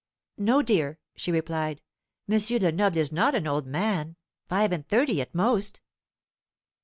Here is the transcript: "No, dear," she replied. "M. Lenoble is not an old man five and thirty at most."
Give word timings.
"No, 0.39 0.63
dear," 0.63 0.97
she 1.15 1.31
replied. 1.31 1.79
"M. 2.27 2.39
Lenoble 2.59 2.97
is 2.97 3.11
not 3.11 3.35
an 3.35 3.45
old 3.45 3.67
man 3.67 4.15
five 4.49 4.71
and 4.71 4.87
thirty 4.89 5.21
at 5.21 5.35
most." 5.35 5.79